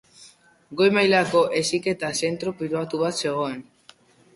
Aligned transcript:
Goi 0.79 0.87
mailako 0.95 1.45
heziketa 1.59 2.13
zentro 2.25 2.59
pribatu 2.63 3.07
bat 3.07 3.23
zegoen. 3.27 3.67